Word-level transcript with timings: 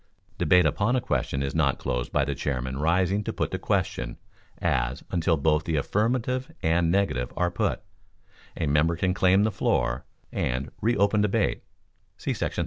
Debate 0.39 0.65
upon 0.65 0.95
a 0.95 0.99
question 0.99 1.43
is 1.43 1.53
not 1.53 1.77
closed 1.77 2.11
by 2.11 2.25
the 2.25 2.33
Chairman 2.33 2.79
rising 2.79 3.23
to 3.23 3.31
put 3.31 3.51
the 3.51 3.59
question, 3.59 4.17
as, 4.59 5.03
until 5.11 5.37
both 5.37 5.63
the 5.63 5.75
affirmative 5.75 6.51
and 6.63 6.89
negative 6.89 7.31
are 7.37 7.51
put, 7.51 7.83
a 8.57 8.65
member 8.65 8.95
can 8.95 9.13
claim 9.13 9.43
the 9.43 9.51
floor, 9.51 10.03
and 10.31 10.71
re 10.81 10.97
open 10.97 11.21
debate 11.21 11.61
[see§ 12.17 12.31
38]. 12.37 12.59